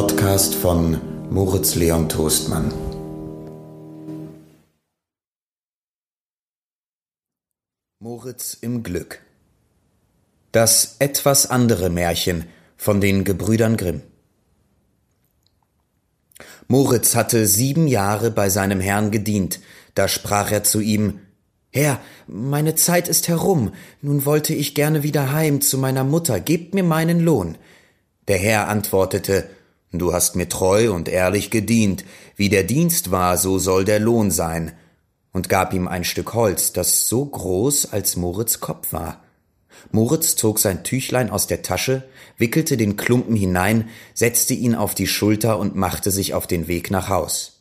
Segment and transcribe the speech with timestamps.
[0.00, 0.98] Podcast von
[1.28, 2.72] Moritz Leon Toastmann.
[7.98, 9.20] Moritz im Glück.
[10.52, 12.46] Das etwas andere Märchen
[12.78, 14.00] von den Gebrüdern Grimm.
[16.66, 19.60] Moritz hatte sieben Jahre bei seinem Herrn gedient,
[19.94, 21.20] da sprach er zu ihm
[21.72, 26.72] Herr, meine Zeit ist herum, nun wollte ich gerne wieder heim zu meiner Mutter, gebt
[26.72, 27.58] mir meinen Lohn.
[28.28, 29.50] Der Herr antwortete
[29.92, 32.04] Du hast mir treu und ehrlich gedient,
[32.36, 34.72] wie der Dienst war, so soll der Lohn sein,
[35.32, 39.22] und gab ihm ein Stück Holz, das so groß als Moritz Kopf war.
[39.90, 42.04] Moritz zog sein Tüchlein aus der Tasche,
[42.36, 46.90] wickelte den Klumpen hinein, setzte ihn auf die Schulter und machte sich auf den Weg
[46.90, 47.60] nach Haus.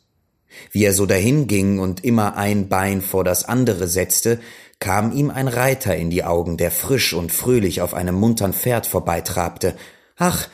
[0.71, 4.39] Wie er so dahinging und immer ein Bein vor das andere setzte,
[4.79, 8.85] kam ihm ein Reiter in die Augen, der frisch und fröhlich auf einem muntern Pferd
[8.85, 9.75] vorbeitrabte.
[10.17, 10.47] Ach,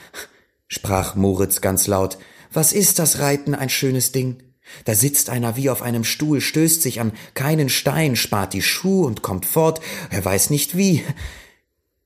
[0.75, 2.17] sprach Moritz ganz laut,
[2.51, 4.43] was ist das Reiten ein schönes Ding?
[4.83, 9.05] Da sitzt einer wie auf einem Stuhl, stößt sich an keinen Stein, spart die Schuh
[9.05, 11.03] und kommt fort, er weiß nicht wie.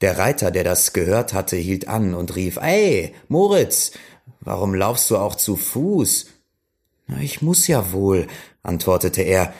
[0.01, 3.91] Der Reiter, der das gehört hatte, hielt an und rief, Ey, Moritz,
[4.39, 6.27] warum laufst du auch zu Fuß?
[7.07, 8.27] Na, ich muss ja wohl,
[8.61, 9.51] antwortete er,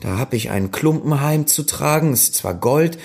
[0.00, 2.98] da hab ich einen Klumpen heimzutragen, ist zwar Gold,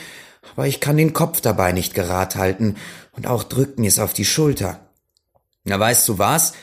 [0.55, 2.75] aber ich kann den Kopf dabei nicht gerad halten,
[3.11, 4.88] und auch drückt mir's auf die Schulter.
[5.69, 6.53] Na, weißt du was?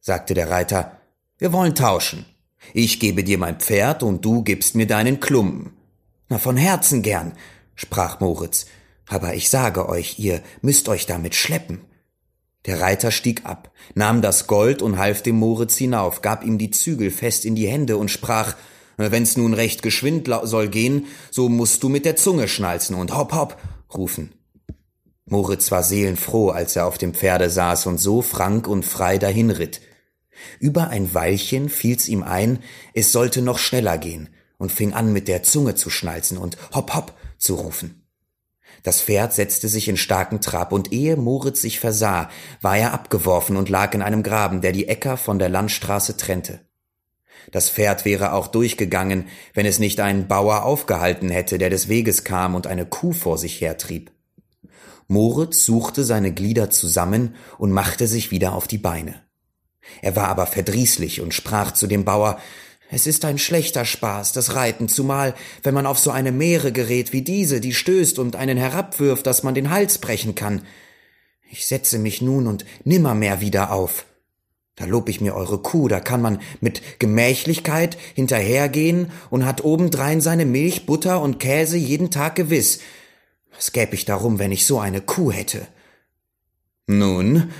[0.00, 1.00] sagte der Reiter.
[1.38, 2.26] Wir wollen tauschen.
[2.74, 5.72] Ich gebe dir mein Pferd und du gibst mir deinen Klumpen.
[6.28, 7.32] Na, von Herzen gern,
[7.74, 8.66] sprach Moritz.
[9.08, 11.80] Aber ich sage euch, ihr müsst euch damit schleppen.
[12.66, 16.70] Der Reiter stieg ab, nahm das Gold und half dem Moritz hinauf, gab ihm die
[16.70, 18.56] Zügel fest in die Hände und sprach,
[18.98, 23.32] wenn's nun recht geschwind soll gehen, so musst du mit der Zunge schnalzen und hopp
[23.32, 23.56] hopp
[23.94, 24.34] rufen.
[25.26, 29.80] Moritz war seelenfroh, als er auf dem Pferde saß und so frank und frei dahinritt.
[30.58, 32.60] Über ein Weilchen fiel's ihm ein,
[32.94, 36.94] es sollte noch schneller gehen, und fing an mit der Zunge zu schnalzen und hopp
[36.94, 38.06] hopp zu rufen.
[38.82, 43.56] Das Pferd setzte sich in starken Trab, und ehe Moritz sich versah, war er abgeworfen
[43.56, 46.60] und lag in einem Graben, der die Äcker von der Landstraße trennte.
[47.52, 52.24] Das Pferd wäre auch durchgegangen, wenn es nicht einen Bauer aufgehalten hätte, der des Weges
[52.24, 54.12] kam und eine Kuh vor sich hertrieb.
[55.10, 59.16] Moritz suchte seine Glieder zusammen und machte sich wieder auf die Beine.
[60.02, 62.38] Er war aber verdrießlich und sprach zu dem Bauer
[62.90, 65.34] Es ist ein schlechter Spaß, das Reiten, zumal,
[65.64, 69.42] wenn man auf so eine Meere gerät wie diese, die stößt und einen herabwirft, dass
[69.42, 70.62] man den Hals brechen kann.
[71.50, 74.06] Ich setze mich nun und nimmermehr wieder auf.
[74.76, 80.20] Da lob ich mir eure Kuh, da kann man mit Gemächlichkeit hinterhergehen und hat obendrein
[80.20, 82.78] seine Milch, Butter und Käse jeden Tag gewiss,
[83.60, 85.68] was gäb ich darum, wenn ich so eine Kuh hätte?
[86.86, 87.50] Nun,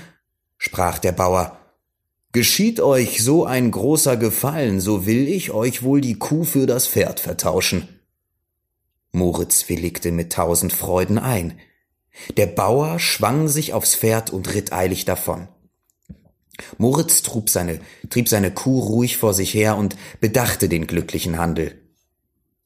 [0.57, 1.59] sprach der Bauer,
[2.31, 6.87] geschieht euch so ein großer Gefallen, so will ich euch wohl die Kuh für das
[6.87, 7.87] Pferd vertauschen.
[9.11, 11.59] Moritz willigte mit tausend Freuden ein.
[12.35, 15.49] Der Bauer schwang sich aufs Pferd und ritt eilig davon.
[16.79, 17.79] Moritz trug seine,
[18.09, 21.79] trieb seine Kuh ruhig vor sich her und bedachte den glücklichen Handel.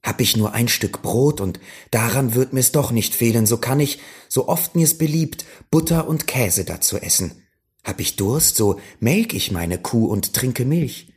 [0.05, 3.79] Hab ich nur ein Stück Brot und daran wird mir's doch nicht fehlen, so kann
[3.79, 3.99] ich,
[4.29, 7.41] so oft mir's beliebt, Butter und Käse dazu essen.
[7.83, 11.11] Hab ich Durst, so melk ich meine Kuh und trinke Milch.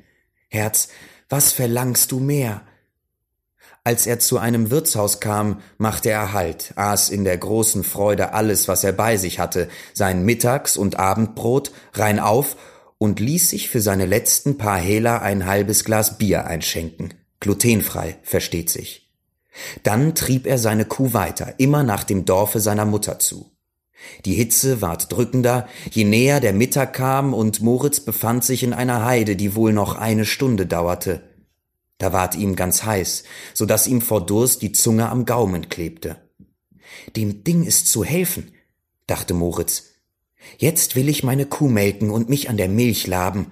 [0.49, 0.88] Herz,
[1.28, 2.62] was verlangst du mehr?
[3.84, 8.69] Als er zu einem Wirtshaus kam, machte er Halt, aß in der großen Freude alles,
[8.69, 12.56] was er bei sich hatte, sein Mittags- und Abendbrot, rein auf
[12.97, 17.12] und ließ sich für seine letzten paar Hehler ein halbes Glas Bier einschenken.
[17.41, 19.12] Glutenfrei, versteht sich.
[19.82, 23.50] Dann trieb er seine Kuh weiter, immer nach dem Dorfe seiner Mutter zu.
[24.25, 29.05] Die Hitze ward drückender, je näher der Mittag kam, und Moritz befand sich in einer
[29.05, 31.23] Heide, die wohl noch eine Stunde dauerte.
[31.99, 33.25] Da ward ihm ganz heiß,
[33.55, 36.17] so dass ihm vor Durst die Zunge am Gaumen klebte.
[37.17, 38.52] Dem Ding ist zu helfen,
[39.06, 39.84] dachte Moritz.
[40.58, 43.50] Jetzt will ich meine Kuh melken und mich an der Milch laben,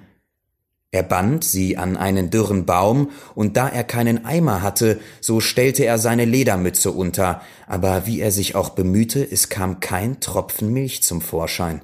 [0.96, 5.84] er band sie an einen dürren Baum, und da er keinen Eimer hatte, so stellte
[5.84, 11.02] er seine Ledermütze unter, aber wie er sich auch bemühte, es kam kein Tropfen Milch
[11.02, 11.82] zum Vorschein.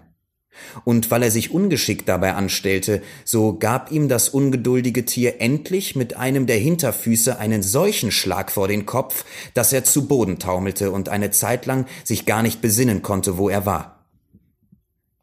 [0.84, 6.16] Und weil er sich ungeschickt dabei anstellte, so gab ihm das ungeduldige Tier endlich mit
[6.16, 11.10] einem der Hinterfüße einen solchen Schlag vor den Kopf, dass er zu Boden taumelte und
[11.10, 14.01] eine Zeit lang sich gar nicht besinnen konnte, wo er war.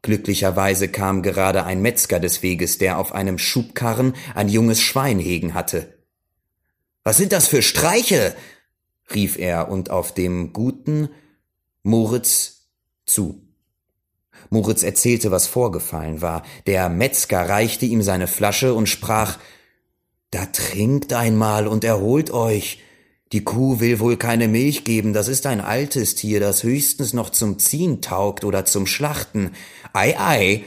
[0.02, 5.52] Glücklicherweise kam gerade ein Metzger des Weges, der auf einem Schubkarren ein junges Schwein hegen
[5.54, 5.98] hatte.
[7.04, 8.34] Was sind das für Streiche?
[9.14, 11.10] rief er und auf dem guten
[11.82, 12.68] Moritz
[13.04, 13.42] zu.
[14.48, 16.44] Moritz erzählte, was vorgefallen war.
[16.66, 19.38] Der Metzger reichte ihm seine Flasche und sprach
[20.30, 22.82] Da trinkt einmal und erholt euch.
[23.32, 27.30] Die Kuh will wohl keine Milch geben, das ist ein altes Tier, das höchstens noch
[27.30, 29.52] zum Ziehen taugt oder zum Schlachten.
[29.92, 30.64] Ei, ei,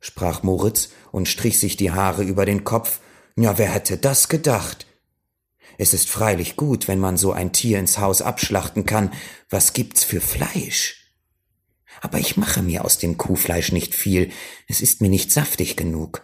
[0.00, 2.98] sprach Moritz und strich sich die Haare über den Kopf.
[3.36, 4.86] Ja, wer hätte das gedacht?
[5.78, 9.12] Es ist freilich gut, wenn man so ein Tier ins Haus abschlachten kann.
[9.48, 11.14] Was gibt's für Fleisch?
[12.00, 14.30] Aber ich mache mir aus dem Kuhfleisch nicht viel.
[14.66, 16.22] Es ist mir nicht saftig genug.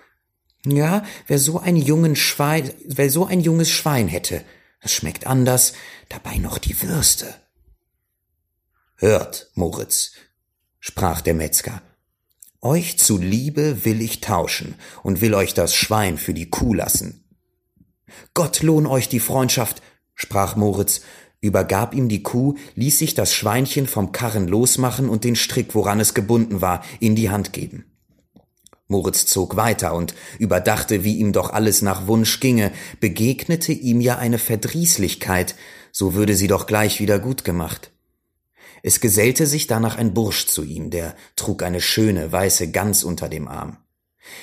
[0.67, 4.43] Ja, wer so ein jungen Schwein, wer so ein junges Schwein hätte,
[4.81, 5.73] es schmeckt anders,
[6.09, 7.35] dabei noch die Würste.
[8.97, 10.13] Hört, Moritz,
[10.81, 11.83] sprach der Metzger,
[12.61, 17.25] euch zuliebe will ich tauschen und will euch das Schwein für die Kuh lassen.
[18.35, 19.83] Gott lohn euch die Freundschaft,
[20.15, 21.03] sprach Moritz,
[21.41, 26.01] übergab ihm die Kuh, ließ sich das Schweinchen vom Karren losmachen und den Strick, woran
[26.01, 27.98] es gebunden war, in die Hand geben.
[28.89, 34.17] Moritz zog weiter und überdachte, wie ihm doch alles nach Wunsch ginge, begegnete ihm ja
[34.17, 35.55] eine Verdrießlichkeit,
[35.93, 37.91] so würde sie doch gleich wieder gut gemacht.
[38.83, 43.29] Es gesellte sich danach ein Bursch zu ihm, der trug eine schöne weiße Gans unter
[43.29, 43.77] dem Arm.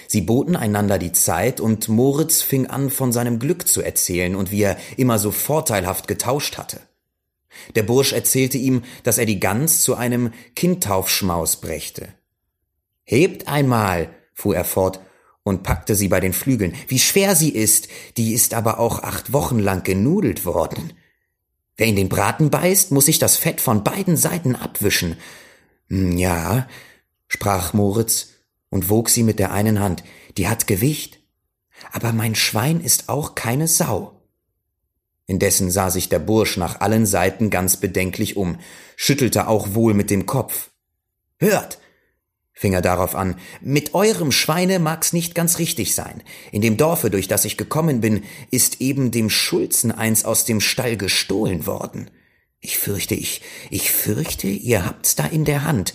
[0.08, 4.52] Sie boten einander die Zeit, und Moritz fing an, von seinem Glück zu erzählen und
[4.52, 6.82] wie er immer so vorteilhaft getauscht hatte.
[7.76, 12.10] Der Bursch erzählte ihm, dass er die Gans zu einem Kindtaufschmaus brächte.
[13.04, 15.00] Hebt einmal, fuhr er fort
[15.42, 16.76] und packte sie bei den Flügeln.
[16.88, 17.88] Wie schwer sie ist,
[18.18, 20.94] die ist aber auch acht Wochen lang genudelt worden.
[21.78, 25.18] Wer in den Braten beißt, muss sich das Fett von beiden Seiten abwischen.
[25.90, 26.68] Hm, ja,
[27.28, 28.30] sprach Moritz
[28.70, 30.04] und wog sie mit der einen Hand.
[30.38, 31.20] Die hat Gewicht.
[31.92, 34.22] Aber mein Schwein ist auch keine Sau.
[35.28, 38.60] Indessen sah sich der Bursch nach allen Seiten ganz bedenklich um,
[38.96, 40.72] schüttelte auch wohl mit dem Kopf.
[41.38, 41.80] Hört,
[42.56, 46.24] fing er darauf an, mit eurem Schweine mag's nicht ganz richtig sein.
[46.54, 50.62] In dem Dorfe, durch das ich gekommen bin, ist eben dem Schulzen eins aus dem
[50.62, 52.10] Stall gestohlen worden.
[52.62, 55.94] Ich fürchte, ich, ich fürchte, ihr habt's da in der Hand.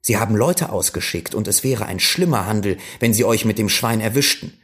[0.00, 3.68] Sie haben Leute ausgeschickt, und es wäre ein schlimmer Handel, wenn sie euch mit dem
[3.68, 4.58] Schwein erwischten.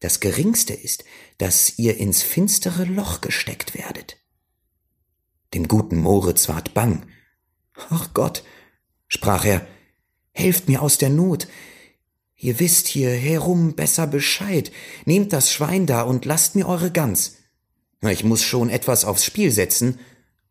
[0.00, 1.04] Das Geringste ist,
[1.38, 4.16] dass ihr ins finstere Loch gesteckt werdet.
[5.54, 7.06] Dem guten Moritz ward bang.
[7.88, 8.42] Ach Gott,
[9.06, 9.66] sprach er,
[10.36, 11.48] Helft mir aus der Not.
[12.36, 14.70] Ihr wisst hier herum besser Bescheid.
[15.06, 17.36] Nehmt das Schwein da und lasst mir eure Gans.
[18.02, 19.98] Ich muss schon etwas aufs Spiel setzen,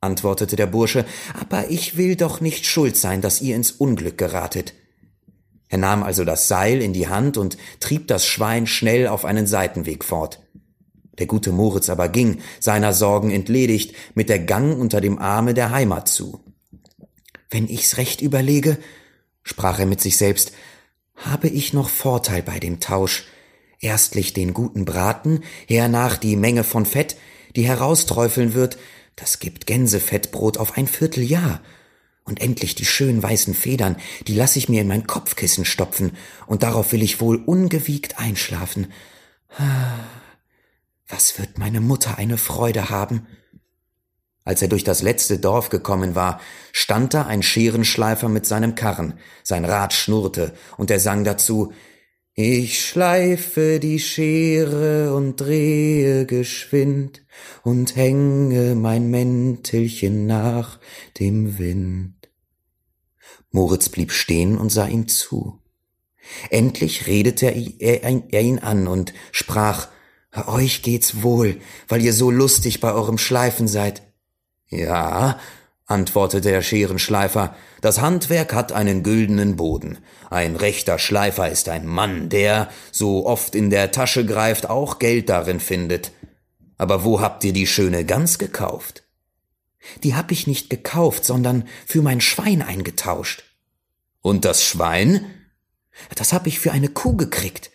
[0.01, 1.05] antwortete der Bursche,
[1.39, 4.73] aber ich will doch nicht schuld sein, dass ihr ins Unglück geratet.
[5.67, 9.45] Er nahm also das Seil in die Hand und trieb das Schwein schnell auf einen
[9.45, 10.41] Seitenweg fort.
[11.19, 15.69] Der gute Moritz aber ging, seiner Sorgen entledigt, mit der Gang unter dem Arme der
[15.69, 16.43] Heimat zu.
[17.51, 18.79] Wenn ich's recht überlege,
[19.45, 20.51] sprach er mit sich selbst,
[21.15, 23.23] habe ich noch Vorteil bei dem Tausch.
[23.79, 27.15] Erstlich den guten Braten, hernach die Menge von Fett,
[27.55, 28.77] die herausträufeln wird,
[29.15, 31.61] das gibt Gänsefettbrot auf ein Vierteljahr.
[32.25, 36.17] Und endlich die schönen weißen Federn, die lass ich mir in mein Kopfkissen stopfen,
[36.47, 38.91] und darauf will ich wohl ungewiegt einschlafen.
[41.07, 43.27] Was wird meine Mutter eine Freude haben?
[44.45, 46.39] Als er durch das letzte Dorf gekommen war,
[46.71, 51.73] stand da ein Scherenschleifer mit seinem Karren, sein Rad schnurrte, und er sang dazu
[52.35, 57.25] Ich schleife die Schere und drehe geschwind
[57.63, 60.79] und hänge mein Mäntelchen nach
[61.19, 62.13] dem Wind.
[63.49, 65.59] Moritz blieb stehen und sah ihm zu.
[66.51, 69.87] Endlich redete er, er ihn an und sprach
[70.47, 74.04] Euch geht's wohl, weil ihr so lustig bei eurem Schleifen seid.
[74.75, 75.39] Ja,
[75.85, 79.99] antwortete der Scherenschleifer, das Handwerk hat einen güldenen Boden.
[80.29, 85.29] Ein rechter Schleifer ist ein Mann, der, so oft in der Tasche greift, auch Geld
[85.29, 86.11] darin findet.
[86.77, 89.03] Aber wo habt ihr die schöne Gans gekauft?
[90.03, 93.43] Die hab ich nicht gekauft, sondern für mein Schwein eingetauscht.
[94.21, 95.25] Und das Schwein?
[96.15, 97.69] Das hab ich für eine Kuh gekriegt.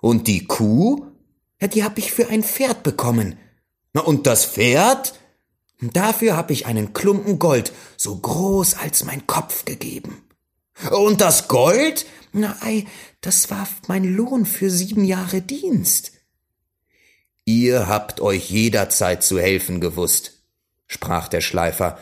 [0.00, 1.04] Und die Kuh?
[1.60, 3.36] Ja, die hab ich für ein Pferd bekommen.
[3.92, 5.14] Na, und das Pferd?
[5.80, 10.22] Dafür habe ich einen Klumpen Gold, so groß als mein Kopf gegeben.
[10.90, 12.06] Und das Gold?
[12.32, 12.86] Na ei,
[13.20, 16.12] das war mein Lohn für sieben Jahre Dienst.
[17.44, 20.44] Ihr habt euch jederzeit zu helfen gewusst,
[20.86, 21.98] sprach der Schleifer.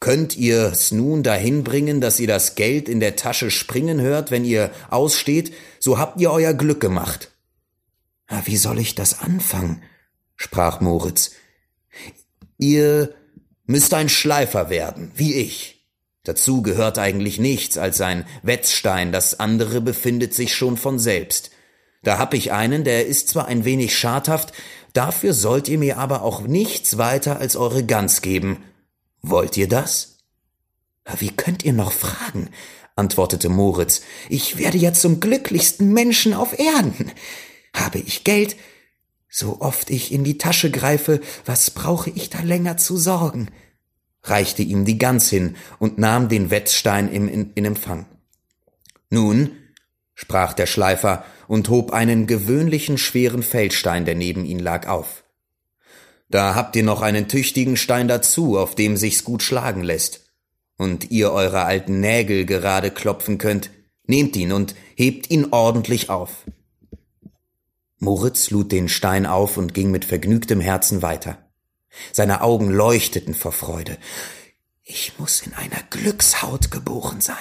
[0.00, 4.44] Könnt ihr's nun dahin bringen, dass ihr das Geld in der Tasche springen hört, wenn
[4.44, 7.30] ihr aussteht, so habt ihr euer Glück gemacht.
[8.44, 9.82] Wie soll ich das anfangen?
[10.36, 11.32] sprach Moritz.
[12.62, 13.12] Ihr
[13.64, 15.84] müsst ein Schleifer werden, wie ich.
[16.22, 21.50] Dazu gehört eigentlich nichts als ein Wetzstein, das andere befindet sich schon von selbst.
[22.04, 24.52] Da hab ich einen, der ist zwar ein wenig schadhaft,
[24.92, 28.62] dafür sollt ihr mir aber auch nichts weiter als eure Gans geben.
[29.22, 30.18] Wollt ihr das?
[31.18, 32.48] Wie könnt ihr noch fragen?
[32.94, 34.02] antwortete Moritz.
[34.28, 37.10] Ich werde ja zum glücklichsten Menschen auf Erden.
[37.74, 38.54] Habe ich Geld,
[39.34, 43.48] so oft ich in die Tasche greife, was brauche ich da länger zu sorgen?
[44.24, 48.06] reichte ihm die Gans hin und nahm den Wetzstein im, in, in Empfang.
[49.10, 49.56] Nun,
[50.14, 55.24] sprach der Schleifer und hob einen gewöhnlichen schweren Feldstein, der neben ihn lag, auf.
[56.28, 60.20] Da habt ihr noch einen tüchtigen Stein dazu, auf dem sich's gut schlagen lässt.
[60.76, 63.70] Und ihr eure alten Nägel gerade klopfen könnt,
[64.06, 66.44] nehmt ihn und hebt ihn ordentlich auf.
[68.02, 71.38] Moritz lud den Stein auf und ging mit vergnügtem Herzen weiter.
[72.10, 73.96] Seine Augen leuchteten vor Freude.
[74.82, 77.36] Ich muss in einer Glückshaut geboren sein,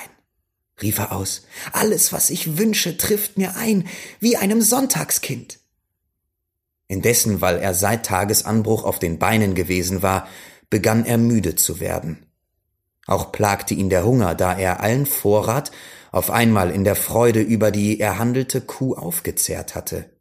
[0.80, 1.48] rief er aus.
[1.72, 3.88] Alles, was ich wünsche, trifft mir ein,
[4.20, 5.58] wie einem Sonntagskind.
[6.88, 10.28] Indessen, weil er seit Tagesanbruch auf den Beinen gewesen war,
[10.70, 12.28] begann er müde zu werden.
[13.08, 15.72] Auch plagte ihn der Hunger, da er allen Vorrat
[16.12, 20.21] auf einmal in der Freude über die erhandelte Kuh aufgezehrt hatte.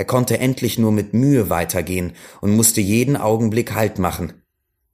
[0.00, 4.32] Er konnte endlich nur mit Mühe weitergehen und musste jeden Augenblick Halt machen.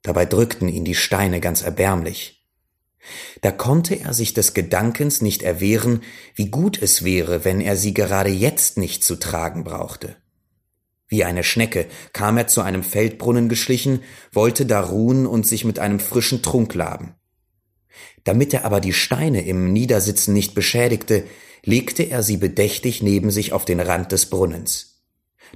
[0.02, 2.44] Dabei drückten ihn die Steine ganz erbärmlich.
[3.40, 6.02] Da konnte er sich des Gedankens nicht erwehren,
[6.34, 10.16] wie gut es wäre, wenn er sie gerade jetzt nicht zu tragen brauchte.
[11.06, 14.00] Wie eine Schnecke kam er zu einem Feldbrunnen geschlichen,
[14.32, 17.14] wollte da ruhen und sich mit einem frischen Trunk laben.
[18.24, 21.22] Damit er aber die Steine im Niedersitzen nicht beschädigte,
[21.62, 24.94] legte er sie bedächtig neben sich auf den Rand des Brunnens.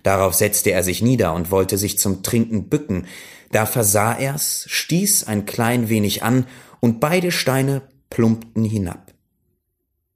[0.03, 3.07] Darauf setzte er sich nieder und wollte sich zum Trinken bücken,
[3.53, 6.47] da versah er's, stieß ein klein wenig an,
[6.81, 9.13] und beide Steine plumpten hinab.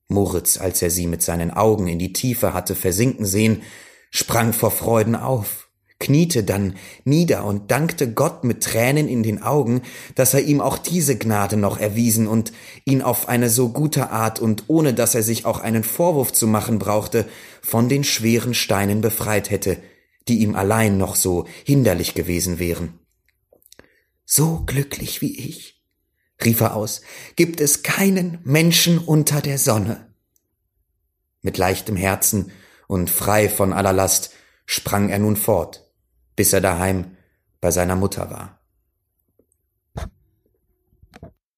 [0.08, 3.62] Moritz, als er sie mit seinen Augen in die Tiefe hatte versinken sehen,
[4.10, 5.63] sprang vor Freuden auf
[6.04, 9.80] kniete dann nieder und dankte Gott mit Tränen in den Augen,
[10.14, 12.52] dass er ihm auch diese Gnade noch erwiesen und
[12.84, 16.46] ihn auf eine so gute Art und ohne dass er sich auch einen Vorwurf zu
[16.46, 17.26] machen brauchte,
[17.62, 19.78] von den schweren Steinen befreit hätte,
[20.28, 22.98] die ihm allein noch so hinderlich gewesen wären.
[24.26, 25.82] So glücklich wie ich,
[26.44, 27.00] rief er aus,
[27.34, 30.12] gibt es keinen Menschen unter der Sonne.
[31.40, 32.52] Mit leichtem Herzen
[32.88, 34.32] und frei von aller Last
[34.66, 35.83] sprang er nun fort
[36.36, 37.16] bis er daheim
[37.60, 38.58] bei seiner Mutter war.